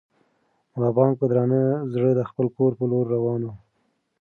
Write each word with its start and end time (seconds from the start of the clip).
ملا 0.73 0.89
بانګ 0.95 1.11
په 1.19 1.25
درانه 1.31 1.61
زړه 1.93 2.09
د 2.15 2.21
خپل 2.29 2.45
کور 2.57 2.71
په 2.79 2.83
لور 2.91 3.05
روان 3.15 3.41
و. 3.45 3.49